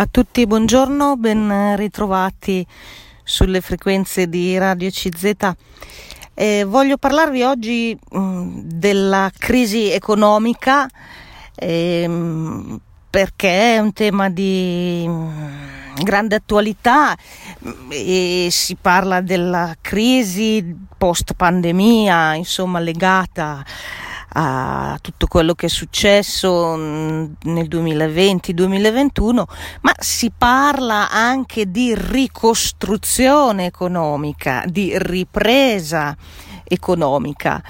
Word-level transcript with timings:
A 0.00 0.08
tutti 0.10 0.46
buongiorno, 0.46 1.16
ben 1.18 1.76
ritrovati 1.76 2.66
sulle 3.22 3.60
frequenze 3.60 4.30
di 4.30 4.56
Radio 4.56 4.88
CZ. 4.88 5.32
Eh, 6.32 6.64
voglio 6.64 6.96
parlarvi 6.96 7.42
oggi 7.42 7.94
mh, 8.10 8.18
mm, 8.18 8.60
della 8.62 9.30
crisi 9.36 9.90
economica 9.90 10.88
eh, 11.54 12.78
perché 13.10 13.74
è 13.74 13.78
un 13.78 13.92
tema 13.92 14.30
di 14.30 15.04
mm, 15.06 15.96
grande 16.02 16.36
attualità 16.36 17.14
mm, 17.62 17.90
e 17.90 18.48
si 18.50 18.76
parla 18.80 19.20
della 19.20 19.76
crisi 19.82 20.64
post 20.96 21.34
pandemia, 21.34 22.36
insomma 22.36 22.78
legata 22.78 23.62
a 24.32 24.98
tutto 25.00 25.26
quello 25.26 25.54
che 25.54 25.66
è 25.66 25.68
successo 25.68 26.74
mm, 26.76 27.24
nel 27.44 27.68
2020-2021, 27.68 29.42
ma 29.80 29.92
si 29.98 30.30
parla 30.36 31.10
anche 31.10 31.70
di 31.70 31.94
ricostruzione 31.94 33.66
economica, 33.66 34.62
di 34.66 34.92
ripresa 34.96 36.16
economica. 36.64 37.62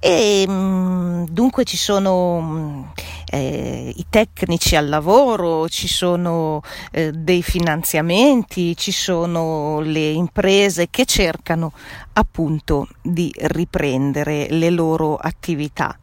E 0.00 0.44
mm, 0.48 1.24
dunque 1.28 1.64
ci 1.64 1.76
sono 1.76 2.40
mm, 2.40 2.82
eh, 3.30 3.92
i 3.96 4.06
tecnici 4.08 4.76
al 4.76 4.88
lavoro, 4.88 5.68
ci 5.68 5.88
sono 5.88 6.62
eh, 6.92 7.10
dei 7.12 7.42
finanziamenti, 7.42 8.76
ci 8.76 8.92
sono 8.92 9.80
le 9.80 10.10
imprese 10.10 10.88
che 10.88 11.04
cercano 11.04 11.72
appunto 12.12 12.88
di 13.02 13.32
riprendere 13.36 14.46
le 14.50 14.70
loro 14.70 15.16
attività. 15.16 15.98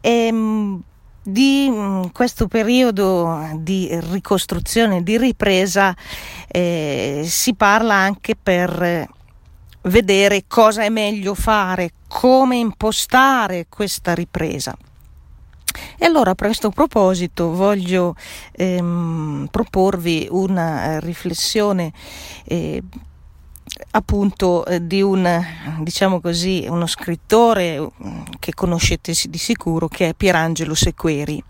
E, 0.00 0.10
ehm, 0.10 0.82
di 1.22 1.68
mm, 1.70 2.02
questo 2.12 2.48
periodo 2.48 3.48
di 3.56 3.88
ricostruzione, 4.10 5.02
di 5.02 5.16
ripresa, 5.16 5.96
eh, 6.48 7.22
si 7.26 7.54
parla 7.54 7.94
anche 7.94 8.36
per 8.36 9.08
vedere 9.84 10.44
cosa 10.46 10.82
è 10.82 10.88
meglio 10.88 11.34
fare, 11.34 11.90
come 12.08 12.56
impostare 12.56 13.66
questa 13.68 14.14
ripresa. 14.14 14.76
E 15.98 16.04
allora 16.04 16.30
a 16.30 16.34
questo 16.36 16.70
proposito 16.70 17.52
voglio 17.52 18.14
ehm, 18.52 19.48
proporvi 19.50 20.28
una 20.30 21.00
riflessione 21.00 21.92
eh, 22.44 22.80
appunto 23.92 24.64
eh, 24.66 24.86
di 24.86 25.02
un, 25.02 25.44
diciamo 25.80 26.20
così, 26.20 26.66
uno 26.68 26.86
scrittore 26.86 27.80
mm, 27.80 28.22
che 28.38 28.54
conoscete 28.54 29.14
di 29.28 29.38
sicuro 29.38 29.88
che 29.88 30.10
è 30.10 30.14
Pierangelo 30.14 30.74
Sequeri. 30.74 31.42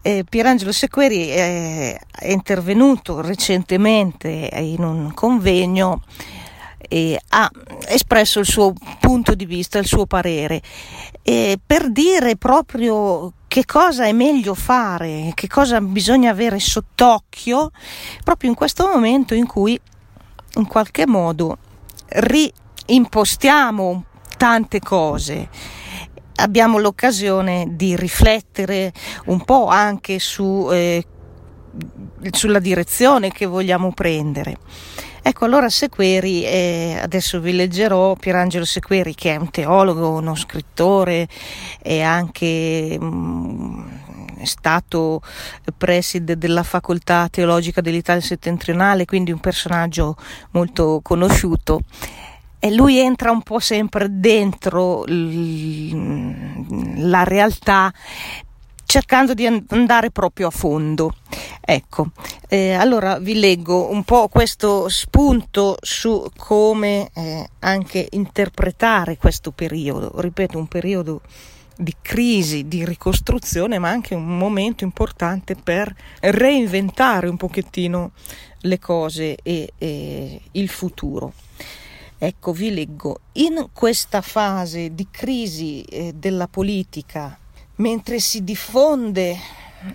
Eh, 0.00 0.24
Pierangelo 0.28 0.72
Sequeri 0.72 1.26
è, 1.28 1.98
è 2.10 2.30
intervenuto 2.30 3.20
recentemente 3.20 4.48
in 4.54 4.84
un 4.84 5.12
convegno 5.12 6.02
e 6.78 7.20
ha 7.28 7.50
espresso 7.88 8.40
il 8.40 8.46
suo 8.46 8.72
punto 9.00 9.34
di 9.34 9.46
vista, 9.46 9.78
il 9.78 9.86
suo 9.86 10.06
parere, 10.06 10.62
e 11.22 11.58
per 11.64 11.90
dire 11.90 12.36
proprio 12.36 13.32
che 13.48 13.64
cosa 13.64 14.04
è 14.04 14.12
meglio 14.12 14.54
fare, 14.54 15.32
che 15.34 15.48
cosa 15.48 15.80
bisogna 15.80 16.30
avere 16.30 16.58
sott'occhio, 16.58 17.70
proprio 18.22 18.50
in 18.50 18.56
questo 18.56 18.86
momento 18.86 19.34
in 19.34 19.46
cui 19.46 19.80
in 20.54 20.66
qualche 20.66 21.06
modo 21.06 21.58
reimpostiamo 22.08 24.04
tante 24.36 24.80
cose. 24.80 25.48
Abbiamo 26.36 26.78
l'occasione 26.78 27.68
di 27.70 27.96
riflettere 27.96 28.92
un 29.26 29.42
po' 29.42 29.68
anche 29.68 30.18
su, 30.18 30.68
eh, 30.70 31.02
sulla 32.30 32.58
direzione 32.58 33.32
che 33.32 33.46
vogliamo 33.46 33.92
prendere. 33.92 34.58
Ecco, 35.28 35.44
allora 35.44 35.68
Sequeri, 35.68 36.44
eh, 36.44 37.00
adesso 37.02 37.40
vi 37.40 37.52
leggerò 37.52 38.14
Pierangelo 38.14 38.64
Sequeri, 38.64 39.12
che 39.12 39.34
è 39.34 39.36
un 39.36 39.50
teologo, 39.50 40.10
uno 40.10 40.36
scrittore 40.36 41.26
e 41.82 42.00
anche 42.00 42.96
mh, 42.96 43.04
mm, 43.04 43.88
è 44.38 44.44
stato 44.44 45.20
preside 45.76 46.38
della 46.38 46.62
facoltà 46.62 47.26
teologica 47.28 47.80
dell'Italia 47.80 48.22
settentrionale, 48.22 49.04
quindi 49.04 49.32
un 49.32 49.40
personaggio 49.40 50.14
molto 50.52 51.00
conosciuto. 51.02 51.80
E 52.60 52.72
lui 52.72 53.00
entra 53.00 53.32
un 53.32 53.42
po' 53.42 53.58
sempre 53.58 54.06
dentro 54.08 55.02
la 55.08 57.24
realtà 57.24 57.92
cercando 58.86 59.34
di 59.34 59.46
andare 59.46 60.10
proprio 60.10 60.46
a 60.46 60.50
fondo. 60.50 61.14
Ecco, 61.60 62.12
eh, 62.48 62.72
allora 62.72 63.18
vi 63.18 63.38
leggo 63.38 63.90
un 63.90 64.04
po' 64.04 64.28
questo 64.28 64.88
spunto 64.88 65.76
su 65.80 66.30
come 66.36 67.10
eh, 67.12 67.48
anche 67.58 68.06
interpretare 68.12 69.16
questo 69.18 69.50
periodo, 69.50 70.12
ripeto, 70.20 70.56
un 70.56 70.68
periodo 70.68 71.22
di 71.76 71.94
crisi, 72.00 72.68
di 72.68 72.84
ricostruzione, 72.86 73.78
ma 73.78 73.90
anche 73.90 74.14
un 74.14 74.38
momento 74.38 74.84
importante 74.84 75.56
per 75.56 75.94
reinventare 76.20 77.28
un 77.28 77.36
pochettino 77.36 78.12
le 78.60 78.78
cose 78.78 79.36
e, 79.42 79.72
e 79.76 80.40
il 80.52 80.68
futuro. 80.68 81.32
Ecco, 82.18 82.52
vi 82.52 82.72
leggo, 82.72 83.20
in 83.32 83.68
questa 83.74 84.22
fase 84.22 84.94
di 84.94 85.08
crisi 85.10 85.82
eh, 85.82 86.14
della 86.14 86.48
politica 86.48 87.38
mentre 87.76 88.18
si 88.20 88.42
diffonde 88.42 89.36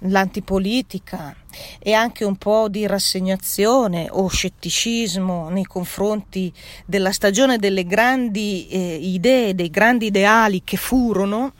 l'antipolitica 0.01 1.35
e 1.79 1.93
anche 1.93 2.23
un 2.23 2.35
po' 2.35 2.69
di 2.69 2.85
rassegnazione 2.85 4.07
o 4.09 4.27
scetticismo 4.27 5.49
nei 5.49 5.65
confronti 5.65 6.51
della 6.85 7.11
stagione 7.11 7.57
delle 7.57 7.85
grandi 7.85 8.67
eh, 8.67 8.95
idee, 8.95 9.55
dei 9.55 9.69
grandi 9.69 10.07
ideali 10.07 10.63
che 10.63 10.77
furono, 10.77 11.53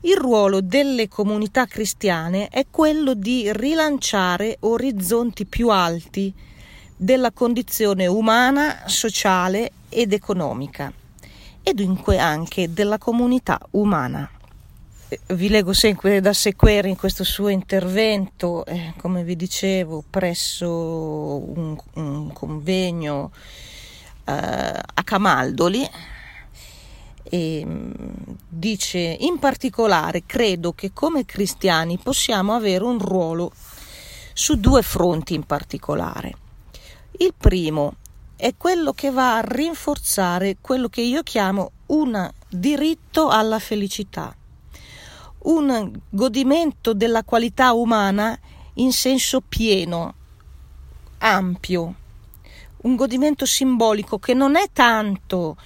il 0.00 0.16
ruolo 0.16 0.60
delle 0.60 1.08
comunità 1.08 1.66
cristiane 1.66 2.48
è 2.48 2.66
quello 2.70 3.14
di 3.14 3.50
rilanciare 3.52 4.56
orizzonti 4.60 5.46
più 5.46 5.68
alti 5.68 6.32
della 6.96 7.32
condizione 7.32 8.06
umana, 8.06 8.84
sociale 8.86 9.72
ed 9.88 10.12
economica 10.12 10.92
e 11.62 11.74
dunque 11.74 12.18
anche 12.18 12.72
della 12.72 12.98
comunità 12.98 13.58
umana 13.72 14.30
vi 15.26 15.48
leggo 15.48 15.72
sempre 15.72 16.20
da 16.20 16.32
Sequeri 16.32 16.88
in 16.88 16.96
questo 16.96 17.22
suo 17.22 17.48
intervento, 17.48 18.64
eh, 18.64 18.92
come 18.96 19.22
vi 19.22 19.36
dicevo, 19.36 20.02
presso 20.08 20.68
un, 20.68 21.76
un 21.94 22.32
convegno 22.32 23.30
eh, 24.24 24.32
a 24.32 25.04
Camaldoli. 25.04 25.88
E, 27.22 27.62
mm, 27.64 27.90
dice 28.48 28.98
in 28.98 29.38
particolare 29.38 30.22
credo 30.26 30.72
che 30.72 30.92
come 30.92 31.24
cristiani 31.24 31.98
possiamo 31.98 32.54
avere 32.54 32.84
un 32.84 33.00
ruolo 33.00 33.52
su 34.32 34.58
due 34.58 34.82
fronti 34.82 35.34
in 35.34 35.44
particolare. 35.44 36.34
Il 37.18 37.32
primo 37.36 37.94
è 38.36 38.54
quello 38.56 38.92
che 38.92 39.10
va 39.10 39.38
a 39.38 39.40
rinforzare 39.40 40.58
quello 40.60 40.88
che 40.88 41.00
io 41.00 41.22
chiamo 41.22 41.70
un 41.86 42.30
diritto 42.48 43.28
alla 43.28 43.58
felicità 43.58 44.34
un 45.46 45.92
godimento 46.08 46.92
della 46.92 47.22
qualità 47.22 47.72
umana 47.72 48.38
in 48.74 48.92
senso 48.92 49.40
pieno, 49.40 50.14
ampio, 51.18 51.94
un 52.78 52.96
godimento 52.96 53.46
simbolico 53.46 54.18
che 54.18 54.34
non 54.34 54.56
è 54.56 54.70
tanto 54.72 55.56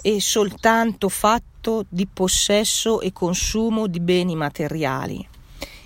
e 0.00 0.20
soltanto 0.20 1.08
fatto 1.08 1.84
di 1.88 2.06
possesso 2.06 3.00
e 3.00 3.12
consumo 3.12 3.86
di 3.86 4.00
beni 4.00 4.34
materiali. 4.34 5.26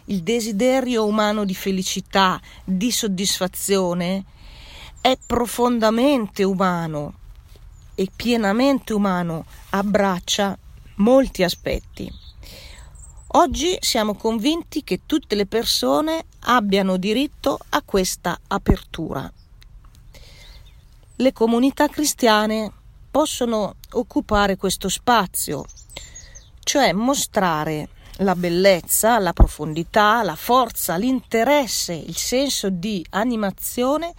Il 0.06 0.22
desiderio 0.22 1.06
umano 1.06 1.44
di 1.44 1.54
felicità, 1.54 2.40
di 2.64 2.90
soddisfazione, 2.90 4.24
è 5.00 5.16
profondamente 5.24 6.44
umano 6.44 7.14
e 7.94 8.08
pienamente 8.14 8.92
umano, 8.92 9.44
abbraccia 9.70 10.56
molti 10.96 11.42
aspetti. 11.42 12.29
Oggi 13.34 13.78
siamo 13.80 14.16
convinti 14.16 14.82
che 14.82 15.02
tutte 15.06 15.36
le 15.36 15.46
persone 15.46 16.24
abbiano 16.46 16.96
diritto 16.96 17.60
a 17.68 17.80
questa 17.80 18.36
apertura. 18.48 19.32
Le 21.14 21.32
comunità 21.32 21.86
cristiane 21.86 22.72
possono 23.08 23.76
occupare 23.92 24.56
questo 24.56 24.88
spazio, 24.88 25.64
cioè 26.64 26.92
mostrare 26.92 27.90
la 28.16 28.34
bellezza, 28.34 29.20
la 29.20 29.32
profondità, 29.32 30.24
la 30.24 30.34
forza, 30.34 30.96
l'interesse, 30.96 31.92
il 31.92 32.16
senso 32.16 32.68
di 32.68 33.06
animazione 33.10 34.12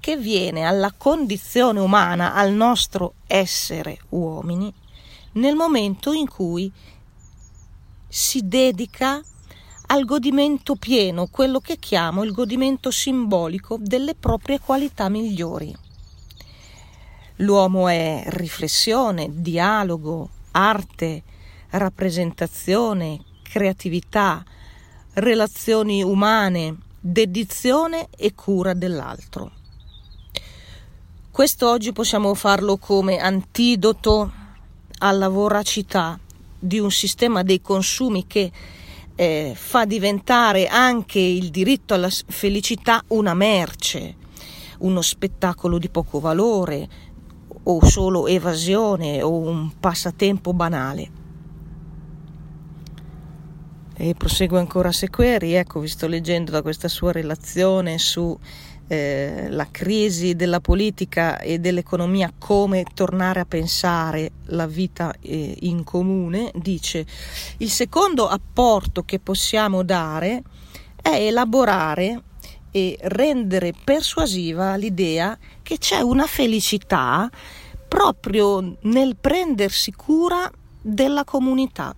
che 0.00 0.16
viene 0.16 0.64
alla 0.64 0.92
condizione 0.98 1.78
umana, 1.78 2.34
al 2.34 2.50
nostro 2.50 3.14
essere 3.28 3.98
uomini, 4.08 4.74
nel 5.34 5.54
momento 5.54 6.12
in 6.12 6.28
cui 6.28 6.72
si 8.08 8.46
dedica 8.48 9.20
al 9.90 10.04
godimento 10.04 10.76
pieno, 10.76 11.28
quello 11.30 11.60
che 11.60 11.78
chiamo 11.78 12.24
il 12.24 12.32
godimento 12.32 12.90
simbolico 12.90 13.76
delle 13.78 14.14
proprie 14.14 14.58
qualità 14.58 15.08
migliori. 15.08 15.74
L'uomo 17.36 17.88
è 17.88 18.24
riflessione, 18.26 19.28
dialogo, 19.30 20.28
arte, 20.52 21.22
rappresentazione, 21.70 23.22
creatività, 23.42 24.44
relazioni 25.14 26.02
umane, 26.02 26.76
dedizione 27.00 28.08
e 28.16 28.34
cura 28.34 28.74
dell'altro. 28.74 29.52
Questo 31.30 31.70
oggi 31.70 31.92
possiamo 31.92 32.34
farlo 32.34 32.76
come 32.78 33.18
antidoto 33.18 34.32
alla 34.98 35.28
voracità 35.28 36.18
di 36.58 36.78
un 36.78 36.90
sistema 36.90 37.42
dei 37.42 37.60
consumi 37.60 38.26
che 38.26 38.50
eh, 39.14 39.52
fa 39.54 39.84
diventare 39.84 40.66
anche 40.66 41.18
il 41.18 41.50
diritto 41.50 41.94
alla 41.94 42.10
felicità 42.10 43.02
una 43.08 43.34
merce, 43.34 44.14
uno 44.78 45.02
spettacolo 45.02 45.78
di 45.78 45.88
poco 45.88 46.20
valore 46.20 46.88
o 47.64 47.84
solo 47.84 48.26
evasione 48.26 49.22
o 49.22 49.36
un 49.36 49.72
passatempo 49.78 50.52
banale. 50.52 51.10
E 54.00 54.14
prosegue 54.14 54.60
ancora 54.60 54.92
Sequeri, 54.92 55.54
ecco, 55.54 55.80
vi 55.80 55.88
sto 55.88 56.06
leggendo 56.06 56.52
da 56.52 56.62
questa 56.62 56.86
sua 56.86 57.10
relazione 57.10 57.98
su 57.98 58.38
eh, 58.88 59.46
la 59.50 59.68
crisi 59.70 60.34
della 60.34 60.60
politica 60.60 61.38
e 61.38 61.58
dell'economia, 61.58 62.32
come 62.36 62.84
tornare 62.94 63.40
a 63.40 63.44
pensare 63.44 64.32
la 64.46 64.66
vita 64.66 65.14
eh, 65.20 65.56
in 65.60 65.84
comune, 65.84 66.50
dice 66.54 67.06
il 67.58 67.70
secondo 67.70 68.26
apporto 68.26 69.04
che 69.04 69.18
possiamo 69.18 69.82
dare 69.84 70.42
è 71.00 71.10
elaborare 71.10 72.22
e 72.70 72.98
rendere 73.02 73.72
persuasiva 73.84 74.74
l'idea 74.76 75.38
che 75.62 75.78
c'è 75.78 76.00
una 76.00 76.26
felicità 76.26 77.30
proprio 77.86 78.76
nel 78.82 79.16
prendersi 79.16 79.92
cura 79.92 80.50
della 80.80 81.24
comunità 81.24 81.94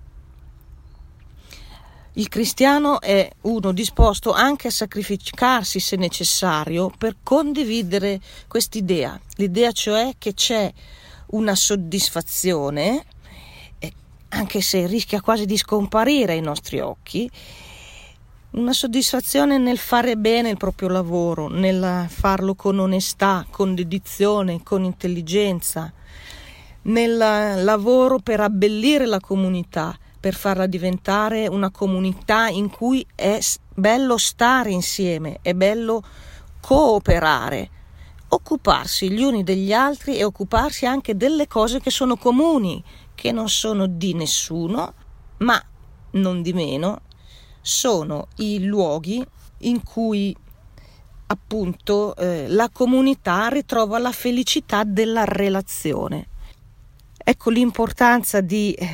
il 2.20 2.28
cristiano 2.28 3.00
è 3.00 3.30
uno 3.42 3.72
disposto 3.72 4.32
anche 4.32 4.68
a 4.68 4.70
sacrificarsi 4.70 5.80
se 5.80 5.96
necessario 5.96 6.92
per 6.96 7.16
condividere 7.22 8.20
quest'idea, 8.46 9.18
l'idea 9.36 9.72
cioè 9.72 10.12
che 10.18 10.34
c'è 10.34 10.70
una 11.28 11.54
soddisfazione, 11.54 13.04
anche 14.28 14.60
se 14.60 14.86
rischia 14.86 15.22
quasi 15.22 15.46
di 15.46 15.56
scomparire 15.56 16.34
ai 16.34 16.42
nostri 16.42 16.78
occhi, 16.78 17.28
una 18.50 18.74
soddisfazione 18.74 19.56
nel 19.56 19.78
fare 19.78 20.18
bene 20.18 20.50
il 20.50 20.58
proprio 20.58 20.88
lavoro, 20.88 21.48
nel 21.48 22.04
farlo 22.10 22.54
con 22.54 22.78
onestà, 22.80 23.46
con 23.50 23.74
dedizione, 23.74 24.62
con 24.62 24.84
intelligenza, 24.84 25.90
nel 26.82 27.16
lavoro 27.16 28.18
per 28.18 28.40
abbellire 28.40 29.06
la 29.06 29.20
comunità 29.20 29.96
per 30.20 30.34
farla 30.34 30.66
diventare 30.66 31.48
una 31.48 31.70
comunità 31.70 32.48
in 32.48 32.68
cui 32.68 33.04
è 33.14 33.38
bello 33.74 34.18
stare 34.18 34.70
insieme, 34.70 35.38
è 35.40 35.54
bello 35.54 36.02
cooperare, 36.60 37.70
occuparsi 38.28 39.10
gli 39.10 39.22
uni 39.22 39.42
degli 39.42 39.72
altri 39.72 40.18
e 40.18 40.24
occuparsi 40.24 40.84
anche 40.84 41.16
delle 41.16 41.46
cose 41.46 41.80
che 41.80 41.90
sono 41.90 42.16
comuni, 42.16 42.84
che 43.14 43.32
non 43.32 43.48
sono 43.48 43.86
di 43.86 44.12
nessuno, 44.12 44.92
ma 45.38 45.62
non 46.12 46.42
di 46.42 46.52
meno 46.52 47.00
sono 47.62 48.28
i 48.36 48.64
luoghi 48.64 49.24
in 49.58 49.82
cui 49.82 50.36
appunto 51.26 52.16
eh, 52.16 52.46
la 52.48 52.68
comunità 52.70 53.48
ritrova 53.48 53.98
la 53.98 54.12
felicità 54.12 54.84
della 54.84 55.24
relazione. 55.24 56.28
Ecco 57.16 57.50
l'importanza 57.50 58.40
di 58.40 58.72
eh, 58.72 58.88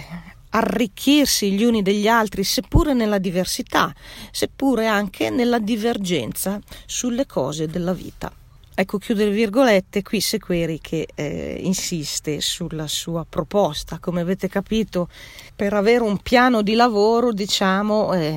arricchirsi 0.56 1.52
gli 1.52 1.64
uni 1.64 1.82
degli 1.82 2.08
altri, 2.08 2.42
seppure 2.42 2.94
nella 2.94 3.18
diversità, 3.18 3.94
seppure 4.30 4.86
anche 4.86 5.28
nella 5.30 5.58
divergenza 5.58 6.58
sulle 6.86 7.26
cose 7.26 7.66
della 7.66 7.92
vita. 7.92 8.32
Ecco, 8.78 8.98
chiude 8.98 9.24
le 9.24 9.30
virgolette, 9.30 10.02
qui 10.02 10.20
Sequeri 10.20 10.80
che 10.80 11.08
eh, 11.14 11.58
insiste 11.62 12.40
sulla 12.40 12.86
sua 12.86 13.24
proposta. 13.28 13.98
Come 13.98 14.20
avete 14.20 14.48
capito, 14.48 15.08
per 15.54 15.72
avere 15.72 16.02
un 16.02 16.18
piano 16.18 16.60
di 16.60 16.74
lavoro, 16.74 17.32
diciamo, 17.32 18.12
eh, 18.12 18.30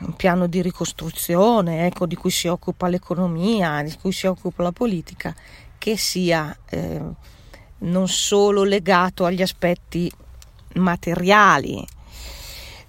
un 0.00 0.14
piano 0.14 0.46
di 0.46 0.60
ricostruzione, 0.60 1.86
ecco, 1.86 2.06
di 2.06 2.16
cui 2.16 2.30
si 2.30 2.48
occupa 2.48 2.88
l'economia, 2.88 3.82
di 3.82 3.94
cui 3.98 4.12
si 4.12 4.26
occupa 4.26 4.62
la 4.62 4.72
politica, 4.72 5.34
che 5.78 5.96
sia 5.96 6.54
eh, 6.68 7.00
non 7.78 8.08
solo 8.08 8.64
legato 8.64 9.24
agli 9.24 9.42
aspetti 9.42 10.10
materiali. 10.78 11.86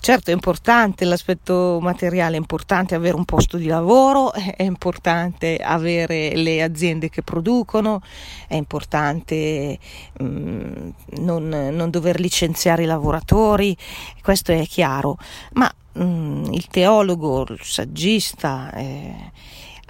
Certo 0.02 0.32
è 0.32 0.34
importante 0.34 1.04
l'aspetto 1.04 1.80
materiale, 1.82 2.36
è 2.36 2.40
importante 2.40 2.96
avere 2.96 3.18
un 3.18 3.26
posto 3.26 3.58
di 3.58 3.66
lavoro, 3.66 4.32
è 4.34 4.64
importante 4.64 5.58
avere 5.58 6.36
le 6.36 6.64
aziende 6.64 7.10
che 7.10 7.22
producono, 7.22 8.02
è 8.48 8.56
importante 8.56 9.78
mh, 10.20 10.24
mm, 10.24 10.90
non, 11.18 11.50
non, 11.50 11.90
dover 11.90 12.18
licenziare 12.22 12.84
i 12.84 12.86
lavoratori, 12.86 13.76
questo 14.22 14.54
è 14.54 14.66
chiaro, 14.66 15.18
ma 15.54 15.70
mh, 15.92 16.04
mm, 16.04 16.44
il 16.54 16.68
teologo, 16.68 17.46
il 17.50 17.60
saggista, 17.62 18.72
eh, 18.72 19.32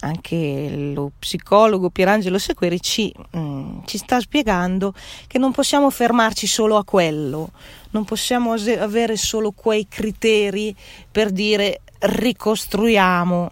anche 0.02 0.70
lo 0.94 1.12
psicologo 1.18 1.90
Pierangelo 1.90 2.38
Sequeri 2.38 2.82
ci, 2.82 3.14
mm, 3.36 3.80
ci, 3.86 3.98
sta 3.98 4.20
spiegando 4.20 4.94
che 5.28 5.38
non 5.38 5.52
possiamo 5.52 5.90
fermarci 5.90 6.48
solo 6.48 6.78
a 6.78 6.84
quello, 6.84 7.52
non 7.92 8.06
possiamo 8.06 8.54
avere 8.54 9.18
solo 9.18 9.52
quei 9.52 9.88
criteri 9.88 10.76
per 11.12 11.32
dire 11.32 11.82
ricostruiamo, 12.00 13.52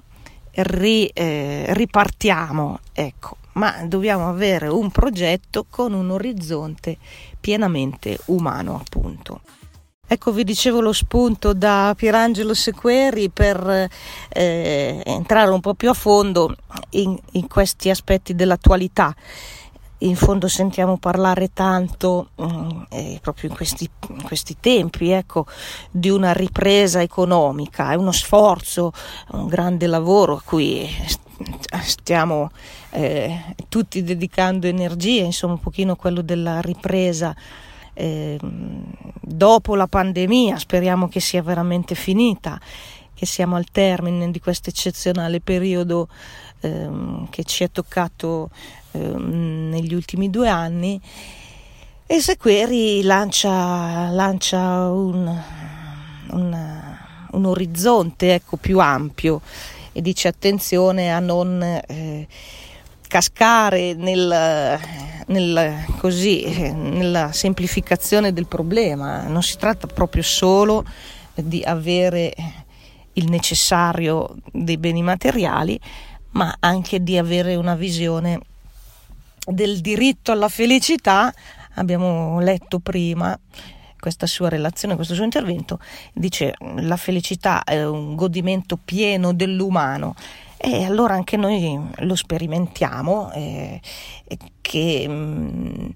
ri, 0.51 1.07
eh, 1.07 1.65
ripartiamo, 1.69 2.79
ecco, 2.93 3.37
ma 3.53 3.83
dobbiamo 3.85 4.29
avere 4.29 4.67
un 4.67 4.89
progetto 4.91 5.65
con 5.69 5.93
un 5.93 6.11
orizzonte 6.11 6.97
pienamente 7.39 8.17
umano, 8.25 8.75
appunto. 8.75 9.41
Ecco, 10.09 10.31
vi 10.31 10.45
dicevo 10.45 10.79
lo 10.79 10.93
spunto 10.93 11.51
da 11.51 11.93
Pierangelo 11.93 12.53
Sequeri 12.53 13.29
per 13.29 13.89
eh, 14.29 15.01
entrare 15.05 15.51
un 15.51 15.59
po' 15.59 15.73
più 15.73 15.89
a 15.89 15.93
fondo 15.93 16.55
in, 16.91 17.19
in, 17.33 17.47
questi 17.49 17.89
aspetti 17.89 18.33
dell'attualità. 18.33 19.13
In 19.99 20.15
fondo 20.15 20.47
sentiamo 20.47 20.95
parlare 20.95 21.51
tanto, 21.51 22.29
mm, 22.41 22.83
eh, 22.87 23.19
proprio 23.21 23.49
in 23.49 23.55
questi, 23.57 23.89
in 24.07 24.23
questi 24.23 24.55
tempi, 24.61 25.09
ecco, 25.09 25.45
di 25.91 26.09
una 26.09 26.31
ripresa 26.31 27.01
economica, 27.01 27.91
è 27.91 27.95
uno 27.95 28.13
sforzo, 28.13 28.93
un 29.31 29.47
grande 29.47 29.87
lavoro 29.87 30.35
a 30.35 30.41
cui 30.41 30.87
stiamo 31.83 32.49
eh, 32.91 33.55
tutti 33.67 34.01
dedicando 34.03 34.67
energie, 34.67 35.23
insomma 35.23 35.55
un 35.55 35.59
pochino 35.59 35.97
quello 35.97 36.21
della 36.21 36.61
ripresa 36.61 37.35
eh, 37.97 38.37
dopo 38.39 39.75
la 39.75 39.87
pandemia, 39.87 40.57
speriamo 40.57 41.07
che 41.07 41.19
sia 41.19 41.41
veramente 41.41 41.95
finita, 41.95 42.59
che 43.13 43.25
siamo 43.25 43.55
al 43.55 43.65
termine 43.71 44.29
di 44.29 44.39
questo 44.39 44.69
eccezionale 44.69 45.41
periodo 45.41 46.07
eh, 46.61 46.89
che 47.31 47.43
ci 47.43 47.63
è 47.63 47.71
toccato 47.71 48.51
eh, 48.91 48.99
negli 48.99 49.95
ultimi 49.95 50.29
due 50.29 50.47
anni. 50.47 51.01
E 52.05 52.21
Sequeri 52.21 53.01
lancia, 53.01 54.09
lancia 54.11 54.89
un, 54.89 55.43
un, 56.29 56.97
un, 57.31 57.45
orizzonte 57.45 58.35
ecco, 58.35 58.57
più 58.57 58.79
ampio 58.79 59.41
e 59.91 60.01
dice 60.01 60.27
attenzione 60.27 61.11
a 61.11 61.19
non 61.19 61.61
eh, 61.61 62.27
cascare 63.07 63.93
nel, 63.93 64.79
nel, 65.27 65.85
così, 65.97 66.71
nella 66.73 67.31
semplificazione 67.31 68.33
del 68.33 68.47
problema. 68.47 69.23
Non 69.23 69.41
si 69.41 69.57
tratta 69.57 69.87
proprio 69.87 70.23
solo 70.23 70.85
di 71.33 71.63
avere 71.63 72.33
il 73.13 73.29
necessario 73.29 74.35
dei 74.51 74.77
beni 74.77 75.01
materiali, 75.01 75.79
ma 76.31 76.55
anche 76.59 77.01
di 77.01 77.17
avere 77.17 77.55
una 77.55 77.75
visione 77.75 78.39
del 79.45 79.79
diritto 79.79 80.31
alla 80.31 80.49
felicità. 80.49 81.33
Abbiamo 81.75 82.39
letto 82.39 82.79
prima 82.79 83.37
questa 83.99 84.27
sua 84.27 84.49
relazione, 84.49 84.95
questo 84.95 85.15
suo 85.15 85.23
intervento, 85.23 85.79
dice 86.13 86.53
la 86.77 86.97
felicità 86.97 87.63
è 87.63 87.83
un 87.83 88.15
godimento 88.15 88.77
pieno 88.77 89.33
dell'umano 89.33 90.15
e 90.57 90.83
allora 90.83 91.13
anche 91.13 91.37
noi 91.37 91.79
lo 91.97 92.15
sperimentiamo, 92.15 93.31
eh, 93.33 93.79
che 94.61 95.07
mh, 95.07 95.13
mm, 95.13 95.89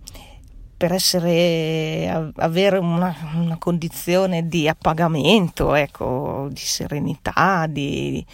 per 0.77 0.93
essere, 0.93 2.31
avere 2.37 2.77
una, 2.77 3.15
una, 3.35 3.57
condizione 3.57 4.47
di 4.47 4.67
appagamento, 4.67 5.75
ecco, 5.75 6.47
di 6.49 6.59
serenità, 6.59 7.67
di, 7.67 8.25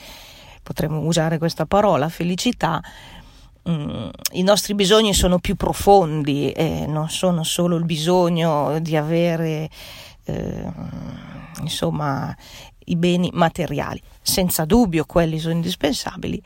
potremmo 0.63 0.99
usare 0.99 1.37
questa 1.37 1.65
parola, 1.65 2.09
felicità, 2.09 2.81
mm, 3.69 4.09
i 4.33 4.43
nostri 4.43 4.75
bisogni 4.75 5.13
sono 5.13 5.39
più 5.39 5.55
profondi 5.55 6.51
e 6.51 6.85
non 6.87 7.09
sono 7.09 7.43
solo 7.43 7.75
il 7.75 7.85
bisogno 7.85 8.79
di 8.79 8.95
avere 8.95 9.69
eh, 10.25 10.71
insomma 11.61 12.35
i 12.87 12.95
beni 12.95 13.29
materiali. 13.33 14.01
Senza 14.21 14.65
dubbio 14.65 15.05
quelli 15.05 15.39
sono 15.39 15.53
indispensabili, 15.53 16.41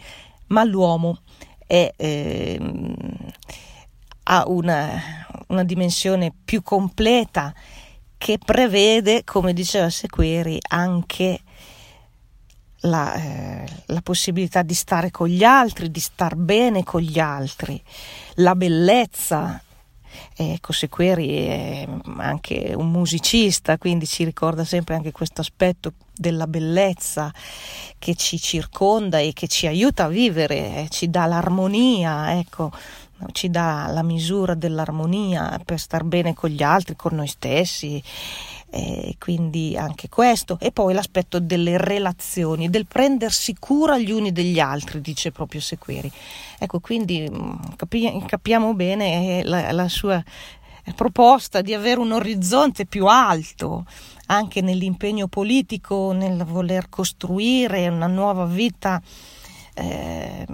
ma 0.47 0.63
l'uomo 0.63 1.19
è, 1.65 1.91
eh, 1.95 2.59
ha 4.23 4.43
una, 4.47 5.01
una 5.47 5.63
dimensione 5.63 6.33
più 6.43 6.61
completa 6.61 7.53
che 8.17 8.37
prevede, 8.37 9.23
come 9.23 9.51
diceva 9.51 9.89
Sequeri, 9.89 10.59
anche 10.69 11.39
la, 12.81 13.13
eh, 13.13 13.65
la, 13.87 14.01
possibilità 14.01 14.61
di 14.61 14.73
stare 14.73 15.11
con 15.11 15.27
gli 15.27 15.43
altri, 15.43 15.89
di 15.89 15.99
star 15.99 16.35
bene 16.35 16.83
con 16.83 17.01
gli 17.01 17.19
altri, 17.19 17.81
la 18.35 18.55
bellezza. 18.55 19.61
Ecco, 20.35 20.73
Sequeri 20.73 21.45
è 21.45 21.87
anche 22.17 22.73
un 22.75 22.89
musicista, 22.89 23.77
quindi 23.77 24.05
ci 24.05 24.23
ricorda 24.23 24.63
sempre 24.63 24.95
anche 24.95 25.11
questo 25.11 25.41
aspetto 25.41 25.93
della 26.15 26.47
bellezza 26.47 27.33
che 27.97 28.15
ci 28.15 28.39
circonda 28.39 29.19
e 29.19 29.33
che 29.33 29.47
ci 29.47 29.67
aiuta 29.67 30.05
a 30.05 30.09
vivere, 30.09 30.55
eh, 30.55 30.87
ci 30.89 31.09
dà 31.09 31.25
l'armonia, 31.25 32.37
ecco, 32.37 32.71
ci 33.31 33.49
dà 33.49 33.87
la 33.91 34.03
misura 34.03 34.55
dell'armonia 34.55 35.59
per 35.63 35.79
star 35.79 36.03
bene 36.03 36.33
con 36.33 36.49
gli 36.49 36.63
altri, 36.63 36.95
con 36.95 37.15
noi 37.15 37.27
stessi. 37.27 38.01
E 38.73 39.15
quindi 39.19 39.75
anche 39.77 40.07
questo. 40.07 40.57
E 40.61 40.71
poi 40.71 40.93
l'aspetto 40.93 41.39
delle 41.39 41.77
relazioni 41.77 42.69
del 42.69 42.87
prendersi 42.87 43.53
cura 43.59 43.97
gli 43.97 44.11
uni 44.11 44.31
degli 44.31 44.59
altri 44.59 45.01
dice 45.01 45.31
proprio 45.31 45.59
Sequeri. 45.59 46.09
Ecco 46.57 46.79
quindi 46.79 47.29
mm, 47.29 47.51
capi- 47.75 48.23
capiamo 48.25 48.73
bene 48.73 49.39
eh, 49.39 49.43
la, 49.43 49.73
la 49.73 49.89
sua 49.89 50.23
proposta 50.95 51.61
di 51.61 51.73
avere 51.73 51.99
un 51.99 52.11
orizzonte 52.11 52.85
più 52.85 53.05
alto 53.05 53.85
anche 54.27 54.61
nell'impegno 54.61 55.27
politico 55.27 56.11
nel 56.13 56.43
voler 56.45 56.89
costruire 56.89 57.87
una 57.87 58.07
nuova 58.07 58.45
vita 58.45 59.01
eh, 59.73 60.45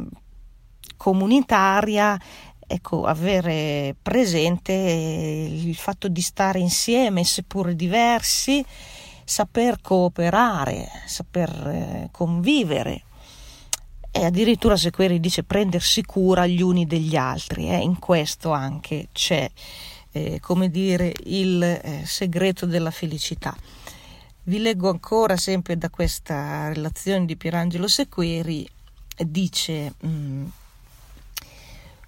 comunitaria 0.97 2.19
ecco, 2.67 3.05
avere 3.05 3.95
presente 4.01 4.74
il 4.74 5.75
fatto 5.75 6.07
di 6.07 6.21
stare 6.21 6.59
insieme, 6.59 7.24
seppur 7.24 7.74
diversi, 7.74 8.63
saper 9.24 9.81
cooperare, 9.81 10.88
saper 11.05 11.50
eh, 11.50 12.09
convivere 12.12 13.03
e 14.17 14.25
addirittura 14.25 14.75
se 14.75 14.83
Sequeri 14.86 15.19
dice 15.19 15.43
prendersi 15.43 16.03
cura 16.03 16.47
gli 16.47 16.62
uni 16.62 16.88
degli 16.88 17.15
altri, 17.15 17.69
eh, 17.69 17.77
in 17.77 18.00
questo 18.00 18.51
anche 18.51 19.09
c'è 19.12 19.47
eh, 20.12 20.39
come 20.39 20.71
dire 20.71 21.13
il 21.25 21.62
eh, 21.62 22.01
segreto 22.03 22.65
della 22.65 22.89
felicità. 22.89 23.55
Vi 24.43 24.59
leggo 24.59 24.89
ancora 24.89 25.38
sempre 25.38 25.77
da 25.77 25.91
questa 25.91 26.69
relazione 26.69 27.25
di 27.25 27.36
Pierangelo 27.36 27.88
Sequeri, 27.88 28.67
dice 29.17 29.93
mh, 30.00 30.07
mm, 30.07 30.45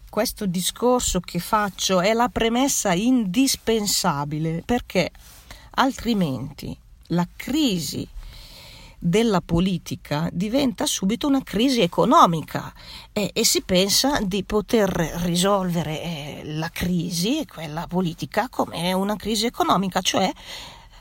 questo 0.09 0.45
discorso 0.45 1.19
che 1.19 1.39
faccio 1.39 2.01
è 2.01 2.13
la 2.13 2.29
premessa 2.29 2.93
indispensabile 2.93 4.63
perché 4.65 5.11
altrimenti 5.71 6.77
la 7.07 7.27
crisi 7.35 8.07
della 9.01 9.39
politica 9.39 10.29
diventa 10.33 10.85
subito 10.85 11.25
una 11.25 11.41
crisi 11.41 11.81
economica 11.81 12.73
e, 13.13 13.31
e 13.33 13.45
si 13.45 13.61
pensa 13.61 14.19
di 14.21 14.43
poter 14.43 14.89
risolvere 15.23 16.01
eh, 16.01 16.41
la 16.43 16.69
crisi, 16.69 17.45
quella 17.47 17.87
politica, 17.87 18.49
come 18.49 18.91
una 18.91 19.15
crisi 19.15 19.45
economica, 19.45 20.01
cioè 20.01 20.29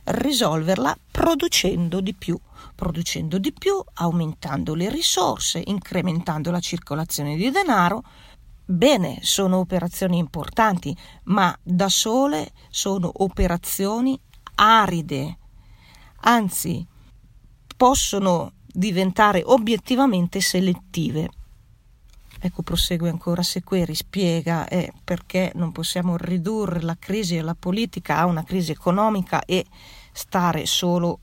risolverla 0.04 0.96
producendo 1.10 2.00
di 2.00 2.14
più, 2.14 2.38
producendo 2.74 3.38
di 3.38 3.52
più, 3.52 3.82
aumentando 3.94 4.74
le 4.74 4.88
risorse, 4.88 5.60
incrementando 5.66 6.50
la 6.52 6.60
circolazione 6.60 7.36
di 7.36 7.50
denaro, 7.50 8.04
Bene, 8.70 9.20
sono 9.22 9.56
operazioni 9.56 10.18
importanti, 10.18 10.94
ma 11.24 11.58
da 11.62 11.88
sole 11.88 12.52
sono 12.68 13.10
operazioni 13.24 14.20
aride, 14.56 15.38
anzi 16.20 16.86
possono 17.74 18.52
diventare 18.66 19.42
obiettivamente 19.42 20.42
selettive. 20.42 21.30
Ecco, 22.38 22.60
prosegue 22.60 23.08
ancora 23.08 23.42
Sequeri, 23.42 23.94
spiega 23.94 24.68
eh, 24.68 24.92
perché 25.02 25.50
non 25.54 25.72
possiamo 25.72 26.18
ridurre 26.18 26.82
la 26.82 26.96
crisi 26.98 27.36
della 27.36 27.56
politica 27.58 28.18
a 28.18 28.26
una 28.26 28.44
crisi 28.44 28.72
economica 28.72 29.46
e 29.46 29.64
stare 30.12 30.66
solo, 30.66 31.20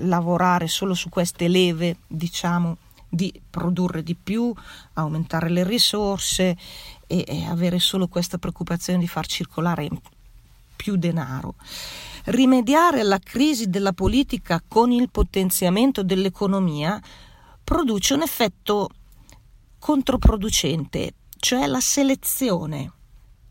lavorare 0.00 0.68
solo 0.68 0.92
su 0.92 1.08
queste 1.08 1.48
leve, 1.48 1.96
diciamo, 2.06 2.76
di 3.10 3.42
produrre 3.50 4.02
di 4.02 4.14
più, 4.14 4.54
aumentare 4.94 5.50
le 5.50 5.64
risorse 5.64 6.56
e, 7.06 7.24
e 7.26 7.44
avere 7.44 7.80
solo 7.80 8.06
questa 8.06 8.38
preoccupazione 8.38 9.00
di 9.00 9.08
far 9.08 9.26
circolare 9.26 9.88
più 10.76 10.96
denaro. 10.96 11.56
Rimediare 12.26 13.00
alla 13.00 13.18
crisi 13.18 13.68
della 13.68 13.92
politica 13.92 14.62
con 14.66 14.92
il 14.92 15.10
potenziamento 15.10 16.02
dell'economia 16.02 17.02
produce 17.64 18.14
un 18.14 18.22
effetto 18.22 18.88
controproducente, 19.78 21.14
cioè 21.38 21.66
la 21.66 21.80
selezione. 21.80 22.92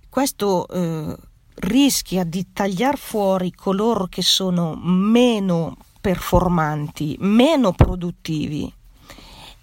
Questo 0.08 0.68
eh, 0.68 1.18
rischia 1.56 2.24
di 2.24 2.48
tagliare 2.54 2.98
fuori 2.98 3.51
coloro 3.51 4.08
che 4.08 4.22
sono 4.22 4.75
meno 4.75 5.75
performanti, 6.00 7.18
meno 7.20 7.74
produttivi 7.74 8.72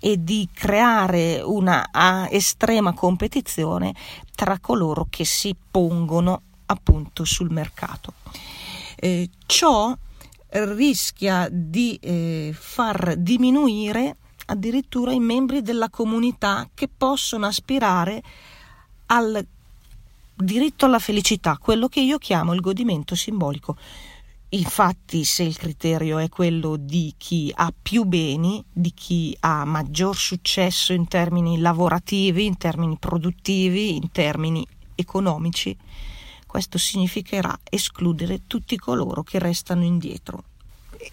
e 0.07 0.23
di 0.23 0.49
creare 0.53 1.41
una 1.41 1.91
estrema 2.31 2.93
competizione 2.93 3.93
tra 4.37 4.61
coloro 4.61 5.09
che 5.11 5.25
si 5.25 5.53
pongono 5.69 6.43
appunto 6.67 7.25
sul 7.25 7.51
mercato. 7.51 8.13
Eh, 8.95 9.29
ciò 9.47 9.93
rischia 10.49 11.49
di 11.51 11.99
eh, 12.01 12.55
far 12.57 13.17
diminuire 13.17 14.15
addirittura 14.47 15.11
i 15.11 15.19
membri 15.19 15.61
della 15.63 15.91
comunità 15.91 16.69
che 16.73 16.89
possono 16.89 17.47
aspirare 17.47 18.23
al 19.07 19.45
diritto 20.37 20.87
alla 20.87 21.01
felicità, 21.01 21.59
quello 21.61 21.89
che 21.89 21.99
io 21.99 22.19
chiamo 22.19 22.55
il 22.55 22.61
godimento 22.61 23.17
simbolico. 23.17 23.77
Infatti, 24.51 25.25
se 25.25 25.43
il 25.43 25.57
criterio 25.57 26.19
è 26.19 26.29
quello 26.29 26.77
di 26.77 27.15
chi 27.19 27.53
ha 27.55 27.73
più 27.81 28.05
beni, 28.05 28.65
di 28.73 28.93
chi 28.95 29.37
ha 29.41 29.65
maggior 29.65 30.17
successo 30.17 30.93
in 30.93 31.09
termini 31.09 31.59
lavorativi, 31.59 32.47
in 32.47 32.57
termini 32.57 32.97
produttivi, 32.97 33.97
in 33.97 34.11
termini 34.13 34.65
economici, 34.95 35.77
questo 36.47 36.79
significherà 36.79 37.59
escludere 37.69 38.47
tutti 38.47 38.77
coloro 38.77 39.25
che 39.25 39.41
restano 39.41 39.83
indietro. 39.83 40.45